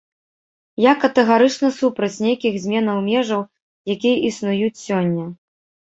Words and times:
Я 0.85 0.93
катэгарычна 1.01 1.69
супраць 1.79 2.21
нейкіх 2.27 2.57
зменаў 2.63 2.97
межаў, 3.11 3.41
якія 3.95 4.15
існуюць 4.31 4.75
сёння. 4.87 5.25